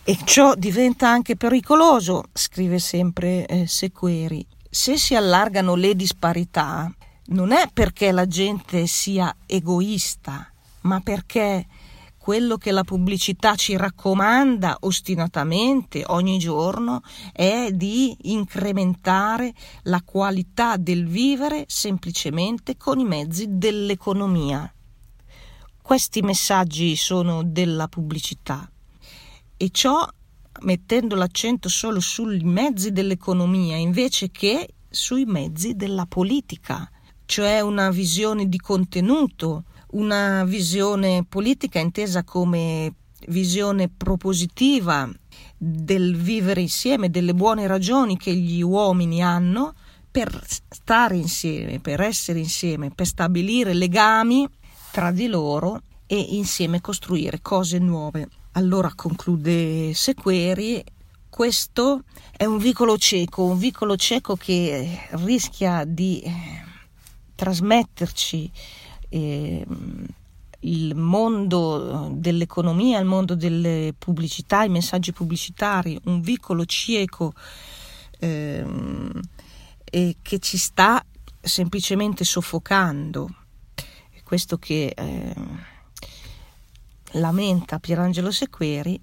E 0.03 0.17
ciò 0.23 0.53
diventa 0.55 1.09
anche 1.09 1.35
pericoloso, 1.35 2.25
scrive 2.33 2.79
sempre 2.79 3.45
eh, 3.47 3.67
Sequeri. 3.67 4.45
Se 4.69 4.95
si 4.95 5.15
allargano 5.15 5.75
le 5.75 5.95
disparità, 5.95 6.91
non 7.25 7.51
è 7.51 7.67
perché 7.73 8.11
la 8.11 8.27
gente 8.27 8.85
sia 8.87 9.35
egoista, 9.45 10.49
ma 10.81 10.99
perché 11.01 11.65
quello 12.23 12.55
che 12.55 12.71
la 12.71 12.85
pubblicità 12.85 13.55
ci 13.55 13.75
raccomanda 13.75 14.77
ostinatamente 14.79 16.03
ogni 16.07 16.39
giorno 16.39 17.01
è 17.33 17.67
di 17.73 18.15
incrementare 18.21 19.53
la 19.83 20.01
qualità 20.05 20.77
del 20.77 21.05
vivere 21.05 21.65
semplicemente 21.67 22.77
con 22.77 22.99
i 22.99 23.03
mezzi 23.03 23.47
dell'economia. 23.49 24.73
Questi 25.81 26.21
messaggi 26.21 26.95
sono 26.95 27.43
della 27.43 27.89
pubblicità 27.89 28.71
e 29.57 29.69
ciò 29.69 30.07
mettendo 30.61 31.15
l'accento 31.15 31.67
solo 31.67 31.99
sui 31.99 32.39
mezzi 32.39 32.93
dell'economia 32.93 33.75
invece 33.75 34.31
che 34.31 34.75
sui 34.89 35.25
mezzi 35.25 35.75
della 35.75 36.05
politica, 36.05 36.89
cioè 37.25 37.59
una 37.59 37.89
visione 37.89 38.47
di 38.47 38.59
contenuto, 38.59 39.65
una 39.93 40.43
visione 40.45 41.25
politica 41.27 41.79
intesa 41.79 42.23
come 42.23 42.93
visione 43.27 43.89
propositiva 43.89 45.09
del 45.57 46.15
vivere 46.15 46.61
insieme, 46.61 47.09
delle 47.09 47.33
buone 47.33 47.67
ragioni 47.67 48.17
che 48.17 48.33
gli 48.33 48.61
uomini 48.61 49.21
hanno 49.21 49.73
per 50.11 50.43
stare 50.69 51.15
insieme, 51.15 51.79
per 51.79 52.01
essere 52.01 52.39
insieme, 52.39 52.91
per 52.91 53.07
stabilire 53.07 53.73
legami 53.73 54.47
tra 54.91 55.11
di 55.11 55.27
loro 55.27 55.81
e 56.05 56.19
insieme 56.19 56.81
costruire 56.81 57.41
cose 57.41 57.79
nuove. 57.79 58.27
Allora 58.51 58.91
conclude 58.93 59.93
Sequeri, 59.95 60.83
questo 61.29 62.03
è 62.35 62.45
un 62.45 62.57
vicolo 62.57 62.97
cieco, 62.97 63.43
un 63.43 63.57
vicolo 63.57 63.95
cieco 63.95 64.35
che 64.35 65.07
rischia 65.11 65.83
di 65.83 66.19
eh, 66.19 66.31
trasmetterci 67.33 68.51
eh, 69.13 69.63
il 70.61 70.95
mondo 70.95 72.09
dell'economia, 72.13 72.99
il 72.99 73.05
mondo 73.05 73.35
delle 73.35 73.93
pubblicità, 73.97 74.63
i 74.63 74.69
messaggi 74.69 75.11
pubblicitari, 75.11 75.99
un 76.05 76.21
vicolo 76.21 76.65
cieco 76.65 77.33
ehm, 78.19 79.11
e 79.83 80.15
che 80.21 80.39
ci 80.39 80.57
sta 80.57 81.05
semplicemente 81.39 82.23
soffocando. 82.23 83.29
Questo 84.23 84.57
che 84.57 84.93
eh, 84.95 85.35
lamenta 87.11 87.77
Pierangelo 87.77 88.31
Sequeri 88.31 88.99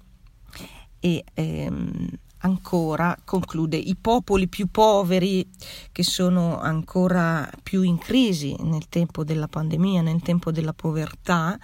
e 0.99 1.23
ehm, 1.33 2.09
ancora 2.41 3.17
conclude 3.23 3.77
i 3.77 3.95
popoli 3.95 4.47
più 4.47 4.67
poveri 4.67 5.47
che 5.91 6.03
sono 6.03 6.59
ancora 6.59 7.49
più 7.61 7.81
in 7.81 7.97
crisi 7.97 8.55
nel 8.59 8.87
tempo 8.89 9.23
della 9.23 9.47
pandemia, 9.47 10.01
nel 10.01 10.21
tempo 10.21 10.51
della 10.51 10.73
povertà, 10.73 11.57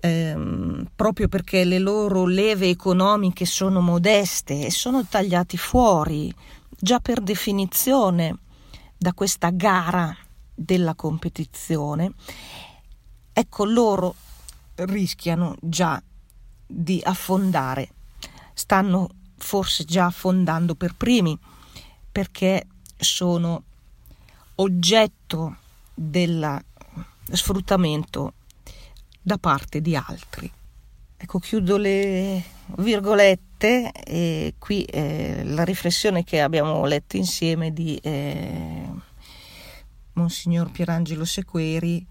ehm, 0.00 0.88
proprio 0.94 1.28
perché 1.28 1.64
le 1.64 1.78
loro 1.78 2.26
leve 2.26 2.68
economiche 2.68 3.46
sono 3.46 3.80
modeste 3.80 4.66
e 4.66 4.70
sono 4.70 5.04
tagliati 5.04 5.56
fuori 5.56 6.34
già 6.68 7.00
per 7.00 7.20
definizione 7.20 8.38
da 8.96 9.12
questa 9.12 9.50
gara 9.50 10.16
della 10.54 10.94
competizione, 10.94 12.12
ecco 13.32 13.64
loro 13.64 14.14
rischiano 14.76 15.56
già 15.60 16.02
di 16.66 17.00
affondare, 17.04 17.88
stanno 18.52 19.08
forse 19.44 19.84
già 19.84 20.06
affondando 20.06 20.74
per 20.74 20.94
primi 20.94 21.38
perché 22.10 22.66
sono 22.96 23.62
oggetto 24.54 25.56
del 25.92 26.64
sfruttamento 27.30 28.32
da 29.20 29.36
parte 29.36 29.82
di 29.82 29.94
altri. 29.94 30.50
Ecco, 31.16 31.38
chiudo 31.40 31.76
le 31.76 32.42
virgolette 32.78 33.92
e 33.92 34.54
qui 34.58 34.82
eh, 34.84 35.42
la 35.44 35.62
riflessione 35.62 36.24
che 36.24 36.40
abbiamo 36.40 36.86
letto 36.86 37.16
insieme 37.16 37.70
di 37.70 37.96
eh, 37.96 38.88
Monsignor 40.14 40.70
Pierangelo 40.70 41.26
Sequeri, 41.26 42.04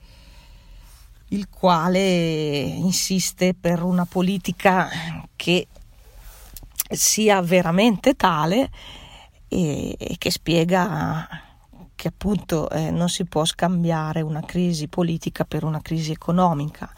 il 1.30 1.50
quale 1.50 2.00
insiste 2.00 3.56
per 3.56 3.82
una 3.82 4.06
politica 4.06 4.88
che 5.36 5.68
sia 6.96 7.42
veramente 7.42 8.16
tale 8.16 8.70
e, 9.48 9.96
e 9.98 10.16
che 10.18 10.32
spiega 10.32 11.28
che 11.96 12.10
appunto 12.10 12.70
eh, 12.70 12.92
non 12.92 13.08
si 13.08 13.24
può 13.26 13.46
scambiare 13.46 14.22
una 14.22 14.42
crisi 14.42 14.88
politica 14.88 15.46
per 15.46 15.64
una 15.64 15.82
crisi 15.82 16.12
economica, 16.12 16.92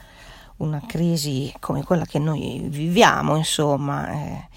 una 0.58 0.82
crisi 0.86 1.54
come 1.60 1.84
quella 1.84 2.06
che 2.06 2.18
noi 2.18 2.66
viviamo, 2.70 3.36
insomma, 3.36 4.10
eh, 4.10 4.48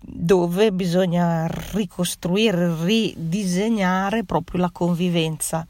dove 0.00 0.72
bisogna 0.72 1.46
ricostruire, 1.46 2.74
ridisegnare 2.84 4.24
proprio 4.24 4.60
la 4.60 4.70
convivenza, 4.72 5.66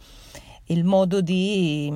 il 0.68 0.84
modo 0.84 1.20
di 1.20 1.92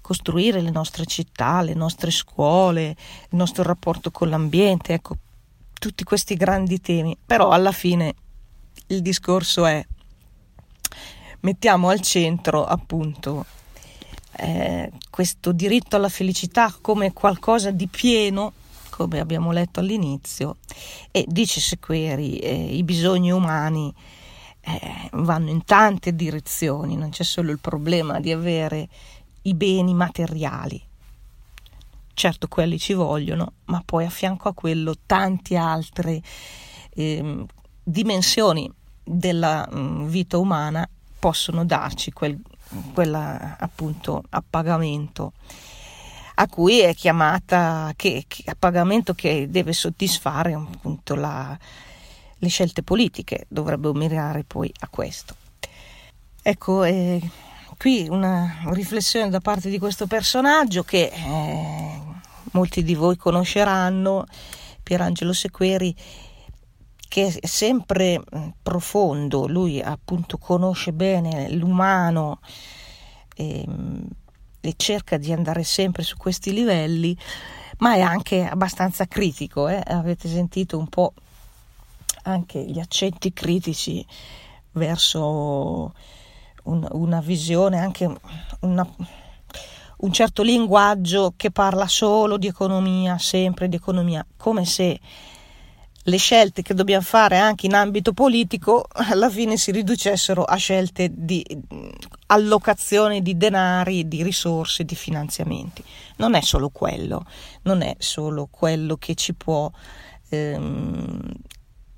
costruire 0.00 0.60
le 0.60 0.70
nostre 0.70 1.04
città, 1.04 1.60
le 1.62 1.74
nostre 1.74 2.10
scuole, 2.10 2.88
il 2.88 3.36
nostro 3.36 3.62
rapporto 3.64 4.10
con 4.10 4.30
l'ambiente, 4.30 4.94
ecco, 4.94 5.16
tutti 5.82 6.04
questi 6.04 6.36
grandi 6.36 6.80
temi, 6.80 7.16
però 7.26 7.50
alla 7.50 7.72
fine 7.72 8.14
il 8.86 9.02
discorso 9.02 9.66
è 9.66 9.84
mettiamo 11.40 11.88
al 11.88 12.00
centro 12.00 12.64
appunto 12.64 13.44
eh, 14.36 14.92
questo 15.10 15.50
diritto 15.50 15.96
alla 15.96 16.08
felicità 16.08 16.72
come 16.80 17.12
qualcosa 17.12 17.72
di 17.72 17.88
pieno, 17.88 18.52
come 18.90 19.18
abbiamo 19.18 19.50
letto 19.50 19.80
all'inizio, 19.80 20.58
e 21.10 21.24
dice 21.26 21.58
Sequeri, 21.58 22.38
eh, 22.38 22.76
i 22.76 22.84
bisogni 22.84 23.32
umani 23.32 23.92
eh, 24.60 25.08
vanno 25.14 25.50
in 25.50 25.64
tante 25.64 26.14
direzioni, 26.14 26.94
non 26.94 27.10
c'è 27.10 27.24
solo 27.24 27.50
il 27.50 27.58
problema 27.58 28.20
di 28.20 28.30
avere 28.30 28.88
i 29.42 29.54
beni 29.54 29.94
materiali, 29.94 30.80
Certo 32.14 32.48
quelli 32.48 32.78
ci 32.78 32.92
vogliono, 32.92 33.54
ma 33.66 33.82
poi 33.84 34.04
a 34.04 34.10
fianco 34.10 34.48
a 34.48 34.54
quello 34.54 34.94
tante 35.06 35.56
altre 35.56 36.20
eh, 36.90 37.44
dimensioni 37.82 38.70
della 39.02 39.66
mh, 39.70 39.78
mm, 39.78 40.06
vita 40.08 40.38
umana 40.38 40.88
possono 41.18 41.64
darci 41.64 42.12
quel 42.12 42.40
quella, 42.92 43.56
appunto 43.58 44.22
appagamento 44.30 45.32
a 46.36 46.48
cui 46.48 46.80
è 46.80 46.94
chiamata 46.94 47.92
che, 47.94 48.24
che 48.26 48.44
appagamento 48.46 49.12
che 49.12 49.48
deve 49.50 49.72
soddisfare 49.72 50.54
appunto 50.54 51.14
la, 51.14 51.56
le 52.38 52.48
scelte 52.48 52.82
politiche 52.82 53.44
dovrebbero 53.48 53.92
mirare 53.92 54.42
poi 54.42 54.72
a 54.80 54.88
questo. 54.88 55.36
Ecco 56.40 56.84
eh, 56.84 57.20
qui 57.82 58.06
una 58.08 58.60
riflessione 58.66 59.28
da 59.28 59.40
parte 59.40 59.68
di 59.68 59.80
questo 59.80 60.06
personaggio 60.06 60.84
che 60.84 61.10
eh, 61.12 62.00
molti 62.52 62.84
di 62.84 62.94
voi 62.94 63.16
conosceranno, 63.16 64.24
Pierangelo 64.84 65.32
Sequeri, 65.32 65.92
che 67.08 67.26
è 67.26 67.44
sempre 67.44 68.20
mm, 68.20 68.48
profondo, 68.62 69.48
lui 69.48 69.82
appunto 69.82 70.38
conosce 70.38 70.92
bene 70.92 71.50
l'umano 71.50 72.38
e, 73.34 73.62
ehm, 73.62 74.06
e 74.60 74.74
cerca 74.76 75.16
di 75.16 75.32
andare 75.32 75.64
sempre 75.64 76.04
su 76.04 76.16
questi 76.16 76.52
livelli, 76.52 77.18
ma 77.78 77.94
è 77.94 78.00
anche 78.00 78.46
abbastanza 78.46 79.08
critico, 79.08 79.66
eh? 79.66 79.82
avete 79.84 80.28
sentito 80.28 80.78
un 80.78 80.86
po' 80.86 81.14
anche 82.22 82.64
gli 82.64 82.78
accenti 82.78 83.32
critici 83.32 84.06
verso 84.70 85.92
un, 86.64 86.86
una 86.92 87.20
visione, 87.20 87.78
anche 87.78 88.10
una, 88.60 88.86
un 89.98 90.12
certo 90.12 90.42
linguaggio 90.42 91.34
che 91.36 91.50
parla 91.50 91.86
solo 91.86 92.36
di 92.36 92.46
economia, 92.46 93.18
sempre 93.18 93.68
di 93.68 93.76
economia, 93.76 94.24
come 94.36 94.64
se 94.64 94.98
le 96.06 96.16
scelte 96.16 96.62
che 96.62 96.74
dobbiamo 96.74 97.04
fare 97.04 97.38
anche 97.38 97.66
in 97.66 97.74
ambito 97.74 98.12
politico 98.12 98.86
alla 98.92 99.30
fine 99.30 99.56
si 99.56 99.70
riducessero 99.70 100.42
a 100.42 100.56
scelte 100.56 101.10
di 101.12 101.44
allocazione 102.26 103.22
di 103.22 103.36
denari, 103.36 104.08
di 104.08 104.22
risorse, 104.22 104.84
di 104.84 104.94
finanziamenti. 104.94 105.82
Non 106.16 106.34
è 106.34 106.40
solo 106.40 106.70
quello, 106.70 107.24
non 107.62 107.82
è 107.82 107.94
solo 107.98 108.48
quello 108.50 108.96
che 108.96 109.14
ci 109.14 109.34
può 109.34 109.70
ehm, 110.28 111.20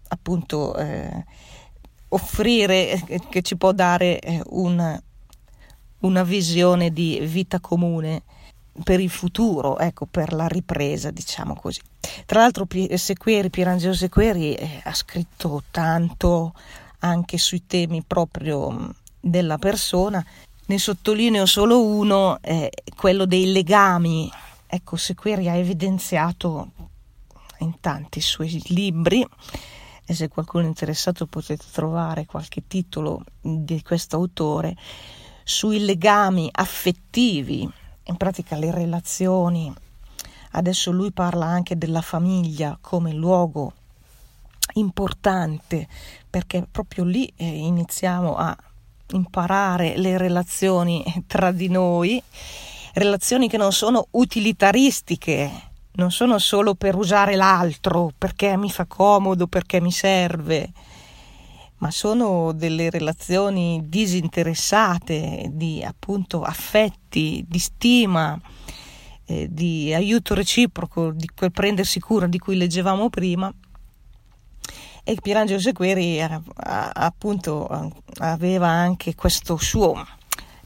appunto 0.09 0.77
eh, 0.77 1.25
offrire, 2.15 3.03
che 3.29 3.43
ci 3.43 3.57
può 3.57 3.73
dare 3.73 4.19
eh, 4.21 4.41
una, 4.51 5.01
una 6.01 6.23
visione 6.23 6.93
di 6.93 7.21
vita 7.23 7.61
comune 7.61 8.23
per 8.83 9.01
il 9.01 9.11
futuro, 9.11 9.79
ecco, 9.79 10.07
per 10.07 10.33
la 10.33 10.47
ripresa, 10.47 11.11
diciamo 11.11 11.55
così. 11.55 11.81
Tra 12.27 12.41
l'altro 12.41 12.67
Sequeri, 12.95 13.51
Pierangelo 13.51 13.95
Sequeri 13.95 14.55
eh, 14.55 14.81
ha 14.83 14.95
scritto 14.95 15.63
tanto 15.71 16.55
anche 17.01 17.39
sui 17.39 17.67
temi 17.67 18.03
proprio 18.03 18.71
mm, 18.71 18.89
della 19.21 19.59
persona, 19.59 20.25
ne 20.67 20.79
sottolineo 20.79 21.47
solo 21.47 21.85
uno, 21.85 22.39
eh, 22.41 22.71
quello 22.97 23.27
dei 23.27 23.53
legami. 23.53 24.31
Ecco, 24.67 24.97
Sequeri 24.97 25.49
ha 25.49 25.55
evidenziato 25.55 26.71
in 27.59 27.79
tanti 27.81 28.21
suoi 28.21 28.61
libri 28.67 29.27
e 30.07 30.15
se 30.15 30.29
qualcuno 30.29 30.65
è 30.65 30.69
interessato 30.69 31.27
potete 31.27 31.65
trovare 31.73 32.27
qualche 32.27 32.67
titolo 32.67 33.25
di 33.41 33.83
questo 33.83 34.17
autore 34.17 34.77
sui 35.43 35.85
legami 35.85 36.49
affettivi, 36.53 37.69
in 38.05 38.17
pratica 38.17 38.57
le 38.57 38.71
relazioni. 38.71 39.73
Adesso 40.53 40.91
lui 40.91 41.11
parla 41.13 41.47
anche 41.47 41.77
della 41.77 42.03
famiglia 42.03 42.79
come 42.81 43.13
luogo 43.13 43.73
importante 44.75 45.87
perché 46.29 46.67
proprio 46.71 47.05
lì 47.05 47.31
eh, 47.37 47.45
iniziamo 47.45 48.37
a 48.37 48.57
imparare 49.13 49.97
le 49.97 50.19
relazioni 50.19 51.05
tra 51.27 51.53
di 51.53 51.69
noi, 51.69 52.23
relazioni 52.95 53.49
che 53.49 53.57
non 53.57 53.73
sono 53.73 54.07
utilitaristiche, 54.13 55.73
non 55.95 56.11
sono 56.11 56.39
solo 56.39 56.75
per 56.75 56.97
usare 56.97 57.37
l'altro, 57.37 58.11
perché 58.17 58.57
mi 58.57 58.71
fa 58.71 58.87
comodo, 58.87 59.47
perché 59.47 59.81
mi 59.81 59.93
serve, 59.93 60.73
ma 61.79 61.91
sono 61.91 62.53
delle 62.53 62.91
relazioni 62.91 63.83
disinteressate, 63.85 65.51
di 65.51 65.83
appunto 65.85 66.43
affetti, 66.43 67.45
di 67.47 67.59
stima 67.59 68.41
eh, 69.27 69.49
di 69.51 69.93
aiuto 69.95 70.35
reciproco, 70.35 71.11
di 71.13 71.29
quel 71.35 71.53
prendersi 71.53 72.01
cura 72.01 72.27
di 72.27 72.39
cui 72.39 72.57
leggevamo 72.57 73.09
prima. 73.09 73.53
E 75.07 75.17
Pierangelo 75.21 75.61
Sequeri 75.61 76.19
eh, 76.19 76.41
appunto 76.57 77.93
aveva 78.19 78.69
anche 78.69 79.15
questo 79.15 79.57
suo 79.57 80.03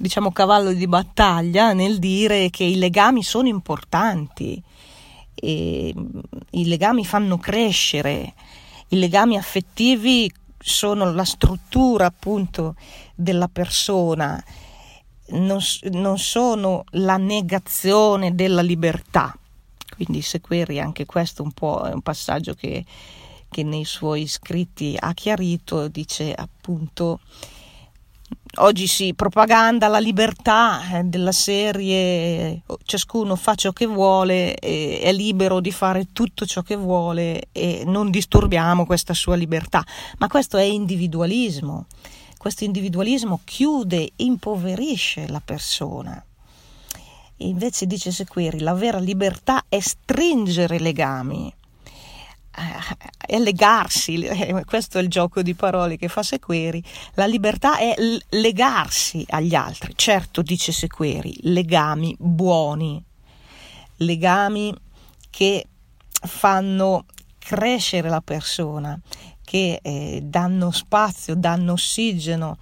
diciamo 0.01 0.31
cavallo 0.31 0.73
di 0.73 0.87
battaglia 0.87 1.73
nel 1.73 1.99
dire 1.99 2.51
che 2.51 2.63
i 2.63 2.77
legami 2.77 3.25
sono 3.25 3.49
importanti, 3.49 4.63
i 5.41 6.67
legami 6.67 7.05
fanno 7.05 7.39
crescere, 7.39 8.35
i 8.89 8.99
legami 8.99 9.37
affettivi 9.37 10.31
sono 10.59 11.13
la 11.13 11.25
struttura 11.25 12.07
appunto 12.07 12.75
della 13.15 13.49
persona, 13.49 14.43
non, 15.29 15.59
non 15.93 16.19
sono 16.19 16.85
la 16.91 17.17
negazione 17.17 18.35
della 18.35 18.63
libertà. 18.63 19.37
Quindi 19.95 20.23
Sequeri 20.23 20.81
anche 20.81 21.07
questo 21.07 21.43
un 21.43 21.53
po' 21.53 21.83
è 21.85 21.93
un 21.93 22.03
passaggio 22.03 22.55
che, 22.55 22.85
che 23.49 23.63
nei 23.63 23.85
suoi 23.85 24.27
scritti 24.27 24.97
ha 24.99 25.13
chiarito, 25.13 25.89
dice 25.89 26.33
appunto 26.33 27.21
oggi 28.57 28.87
si 28.87 29.15
propaganda 29.15 29.89
la 29.89 29.99
libertà 29.99 30.99
eh, 30.99 31.05
della 31.05 31.33
serie 31.33 32.63
ciascuno 32.85 33.37
fa 33.37 33.55
ciò 33.55 33.73
che 33.73 33.87
vuole 33.87 34.55
è 34.55 35.13
libero 35.13 35.61
di 35.61 35.71
fare 35.71 36.09
tutto 36.13 36.47
ciò 36.47 36.63
che 36.63 36.77
vuole 36.77 37.49
e 37.53 37.83
non 37.87 38.11
disturbiamo 38.11 38.87
questa 38.87 39.15
sua 39.15 39.37
libertà. 39.37 39.85
Ma 40.19 40.27
questo 40.27 40.57
è 40.57 40.63
individualismo. 40.63 41.87
Questo 42.37 42.65
individualismo 42.65 43.41
chiude 43.45 44.13
impoverisce 44.17 45.27
la 45.29 45.43
persona. 45.45 46.23
Invece 47.39 47.87
dice 47.87 48.11
Sequeri 48.11 48.61
la 48.61 48.75
vera 48.75 48.99
libertà 48.99 49.65
è 49.69 49.79
stringere 49.81 50.79
legami 50.79 51.53
legarsi, 53.39 54.23
eh, 54.23 54.65
questo 54.65 54.99
è 54.99 55.03
il 55.03 55.09
gioco 55.09 55.43
di 55.43 55.55
parole 55.55 55.97
che 55.97 56.09
fa 56.09 56.23
Sequeri, 56.23 56.83
la 57.15 57.27
libertà 57.27 57.79
è 57.79 57.95
legarsi 58.31 59.25
agli 59.29 59.55
altri, 59.55 59.93
certo 59.97 60.43
dice 60.43 60.73
Sequeri, 60.73 61.37
legami 61.43 62.15
buoni, 62.19 63.03
legami 63.97 64.75
che 65.31 65.67
fanno 66.11 67.05
crescere 67.39 68.09
la 68.09 68.21
persona, 68.21 68.99
che 69.45 69.79
eh, 69.83 70.21
danno 70.23 70.71
spazio, 70.71 71.35
danno 71.35 71.73
ossigeno, 71.73 72.59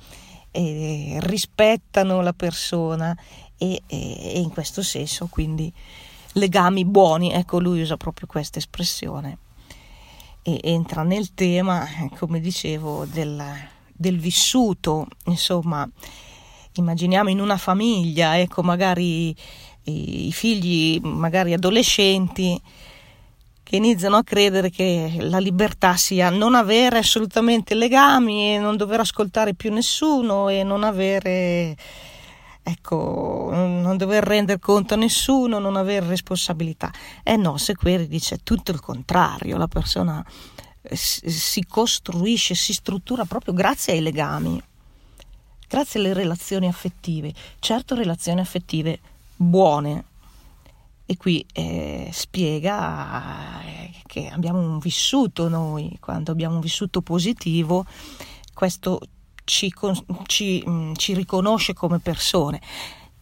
eh, 0.50 1.18
rispettano 1.22 2.20
la 2.20 2.32
persona 2.32 3.16
e, 3.58 3.82
e 3.86 4.40
in 4.40 4.50
questo 4.50 4.82
senso 4.82 5.26
quindi 5.26 5.72
legami 6.32 6.84
buoni, 6.84 7.32
ecco 7.32 7.58
lui 7.58 7.80
usa 7.80 7.96
proprio 7.96 8.26
questa 8.26 8.58
espressione 8.58 9.38
e 10.48 10.60
entra 10.62 11.02
nel 11.02 11.34
tema, 11.34 11.84
come 12.18 12.38
dicevo, 12.38 13.04
del, 13.04 13.42
del 13.92 14.16
vissuto, 14.16 15.08
insomma, 15.24 15.88
immaginiamo 16.74 17.30
in 17.30 17.40
una 17.40 17.56
famiglia, 17.56 18.38
ecco, 18.38 18.62
magari 18.62 19.34
i 19.82 20.30
figli, 20.32 21.00
magari 21.00 21.52
adolescenti, 21.52 22.62
che 23.64 23.74
iniziano 23.74 24.14
a 24.14 24.22
credere 24.22 24.70
che 24.70 25.16
la 25.18 25.38
libertà 25.38 25.96
sia 25.96 26.30
non 26.30 26.54
avere 26.54 26.98
assolutamente 26.98 27.74
legami 27.74 28.54
e 28.54 28.58
non 28.58 28.76
dover 28.76 29.00
ascoltare 29.00 29.54
più 29.54 29.72
nessuno 29.72 30.48
e 30.48 30.62
non 30.62 30.84
avere 30.84 31.76
ecco, 32.68 33.50
non 33.52 33.96
dover 33.96 34.24
rendere 34.24 34.58
conto 34.58 34.94
a 34.94 34.96
nessuno, 34.96 35.60
non 35.60 35.76
avere 35.76 36.06
responsabilità. 36.06 36.92
Eh 37.22 37.36
no, 37.36 37.58
Sequeri 37.58 38.08
dice 38.08 38.38
tutto 38.42 38.72
il 38.72 38.80
contrario, 38.80 39.56
la 39.56 39.68
persona 39.68 40.24
eh, 40.82 40.96
si 40.96 41.64
costruisce, 41.64 42.56
si 42.56 42.72
struttura 42.72 43.24
proprio 43.24 43.54
grazie 43.54 43.92
ai 43.92 44.00
legami, 44.00 44.60
grazie 45.68 46.00
alle 46.00 46.12
relazioni 46.12 46.66
affettive, 46.66 47.32
certo 47.60 47.94
relazioni 47.94 48.40
affettive 48.40 48.98
buone. 49.36 50.04
E 51.08 51.16
qui 51.16 51.46
eh, 51.52 52.10
spiega 52.12 53.62
eh, 53.62 53.92
che 54.08 54.26
abbiamo 54.26 54.80
vissuto 54.80 55.48
noi, 55.48 55.96
quando 56.00 56.32
abbiamo 56.32 56.58
vissuto 56.58 57.00
positivo, 57.00 57.86
questo 58.52 58.98
ci, 59.46 59.72
ci, 60.26 60.62
mm, 60.68 60.92
ci 60.96 61.14
riconosce 61.14 61.72
come 61.72 62.00
persone. 62.00 62.60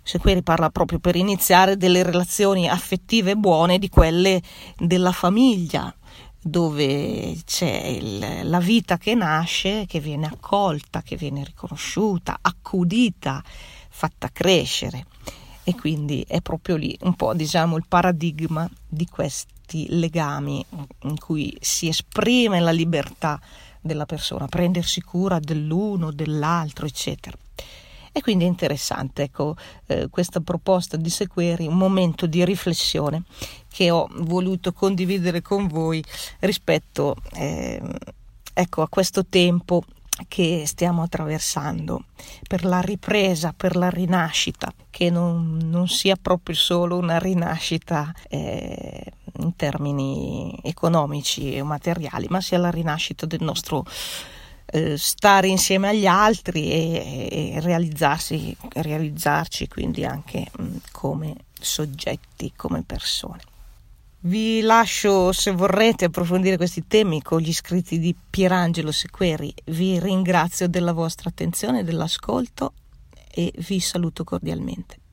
Sequeri 0.03 0.43
parla 0.43 0.71
proprio 0.71 0.99
per 0.99 1.17
iniziare 1.17 1.77
delle 1.77 2.03
relazioni 2.03 2.69
affettive 2.69 3.37
buone 3.37 3.79
di 3.79 3.89
quelle 3.89 4.43
della 4.77 5.13
famiglia, 5.13 5.95
dove 6.41 7.37
c'è 7.45 7.87
il, 7.87 8.49
la 8.49 8.59
vita 8.59 8.99
che 8.99 9.15
nasce, 9.15 9.85
che 9.87 10.01
viene 10.01 10.27
accolta, 10.27 11.03
che 11.03 11.17
viene 11.17 11.45
riconosciuta, 11.45 12.39
accudita, 12.41 13.43
fatta 13.89 14.29
crescere. 14.33 15.07
E 15.63 15.75
quindi 15.75 16.25
è 16.27 16.43
proprio 16.43 16.77
lì 16.77 16.97
un 17.03 17.15
po' 17.15 17.33
diciamo 17.33 17.77
il 17.77 17.87
paradigma 17.89 18.69
di 18.87 19.07
questi 19.07 19.87
legami 19.89 20.65
in 21.05 21.19
cui 21.19 21.57
si 21.61 21.89
esprime 21.89 22.61
la 22.61 22.73
libertà 22.73 23.41
della 23.85 24.07
persona, 24.07 24.47
prendersi 24.47 25.03
cura 25.03 25.39
dell'uno, 25.39 26.11
dell'altro, 26.11 26.87
eccetera. 26.87 27.37
E 28.17 28.21
quindi 28.23 28.45
è 28.45 28.47
interessante, 28.47 29.25
ecco, 29.25 29.57
eh, 29.87 30.09
questa 30.09 30.41
proposta 30.41 30.97
di 30.97 31.11
Sequeri, 31.11 31.67
un 31.67 31.77
momento 31.77 32.27
di 32.27 32.45
riflessione 32.45 33.25
che 33.69 33.91
ho 33.91 34.09
voluto 34.19 34.73
condividere 34.73 35.43
con 35.43 35.67
voi 35.67 36.03
rispetto 36.39 37.17
eh, 37.33 37.83
ecco, 38.53 38.83
a 38.83 38.89
questo 38.89 39.27
tempo 39.27 39.83
che 40.29 40.63
stiamo 40.65 41.03
attraversando, 41.03 42.05
per 42.47 42.65
la 42.65 42.81
ripresa, 42.81 43.53
per 43.55 43.75
la 43.75 43.91
rinascita, 43.91 44.73
che 44.91 45.11
non, 45.11 45.59
non 45.65 45.89
sia 45.89 46.15
proprio 46.15 46.55
solo 46.55 46.97
una 46.97 47.19
rinascita 47.19 48.15
eh, 48.29 49.13
in 49.39 49.57
termini 49.57 50.59
economici 50.63 51.55
e 51.55 51.63
materiali, 51.63 52.27
ma 52.29 52.41
sia 52.41 52.59
la 52.59 52.71
rinascita 52.71 53.27
del 53.27 53.43
nostro 53.43 53.85
eh, 54.67 54.97
stare 54.97 55.49
insieme 55.49 55.89
agli 55.89 56.07
altri 56.07 56.71
e, 56.71 57.29
e 57.55 57.61
realizzarsi, 57.61 58.57
realizzarci 58.75 59.69
quindi 59.69 60.05
anche 60.05 60.47
mh, 60.57 60.77
come 60.91 61.35
soggetti, 61.61 62.53
come 62.57 62.83
persone. 62.83 63.41
Vi 64.27 64.63
lascio, 64.63 65.33
se 65.33 65.51
vorrete 65.51 66.07
approfondire 66.07 66.57
questi 66.57 66.87
temi, 66.87 67.21
con 67.21 67.41
gli 67.41 67.53
scritti 67.53 67.99
di 67.99 68.17
Pierangelo 68.31 68.91
Sequeri. 68.91 69.53
Vi 69.67 69.99
ringrazio 70.01 70.67
della 70.67 70.93
vostra 70.93 71.29
attenzione, 71.29 71.85
dell'ascolto 71.85 72.73
e 73.31 73.53
vi 73.59 73.81
saluto 73.81 74.25
cordialmente. 74.25 74.97